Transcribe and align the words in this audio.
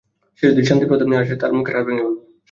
সে 0.39 0.45
যদি 0.49 0.61
শান্তি 0.67 0.85
প্রস্তাব 0.87 1.07
নিয়ে 1.09 1.21
আসে 1.23 1.35
তার 1.41 1.51
মুখের 1.57 1.75
হাড় 1.75 1.85
ভেঙে 1.87 2.03
ফেলবো। 2.05 2.21